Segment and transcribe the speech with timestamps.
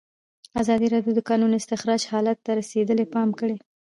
[0.61, 3.55] ازادي راډیو د د کانونو استخراج حالت ته رسېدلي پام کړی.